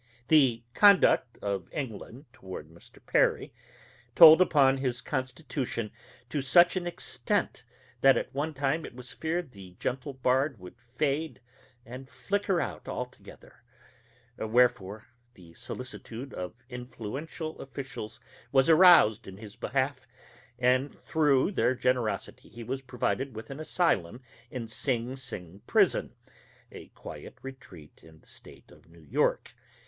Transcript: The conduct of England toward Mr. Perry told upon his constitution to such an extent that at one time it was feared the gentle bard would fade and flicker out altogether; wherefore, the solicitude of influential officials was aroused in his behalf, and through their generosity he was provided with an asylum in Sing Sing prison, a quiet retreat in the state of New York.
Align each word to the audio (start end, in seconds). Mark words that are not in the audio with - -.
The 0.29 0.63
conduct 0.73 1.37
of 1.43 1.69
England 1.71 2.25
toward 2.33 2.71
Mr. 2.71 2.97
Perry 3.05 3.53
told 4.15 4.41
upon 4.41 4.77
his 4.77 4.99
constitution 4.99 5.91
to 6.31 6.41
such 6.41 6.75
an 6.75 6.87
extent 6.87 7.63
that 8.01 8.17
at 8.17 8.33
one 8.33 8.55
time 8.55 8.83
it 8.83 8.95
was 8.95 9.11
feared 9.11 9.51
the 9.51 9.75
gentle 9.77 10.15
bard 10.15 10.57
would 10.57 10.73
fade 10.97 11.39
and 11.85 12.09
flicker 12.09 12.59
out 12.59 12.87
altogether; 12.87 13.61
wherefore, 14.37 15.05
the 15.35 15.53
solicitude 15.53 16.33
of 16.33 16.55
influential 16.67 17.59
officials 17.61 18.19
was 18.51 18.69
aroused 18.69 19.27
in 19.27 19.37
his 19.37 19.55
behalf, 19.55 20.07
and 20.57 20.99
through 21.03 21.51
their 21.51 21.75
generosity 21.75 22.49
he 22.49 22.63
was 22.63 22.81
provided 22.81 23.35
with 23.35 23.51
an 23.51 23.59
asylum 23.59 24.19
in 24.49 24.67
Sing 24.67 25.15
Sing 25.15 25.61
prison, 25.67 26.15
a 26.71 26.87
quiet 26.95 27.37
retreat 27.43 27.99
in 28.03 28.19
the 28.19 28.27
state 28.27 28.71
of 28.71 28.89
New 28.89 29.03
York. 29.03 29.51